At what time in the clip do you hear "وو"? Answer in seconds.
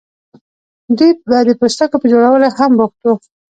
3.03-3.13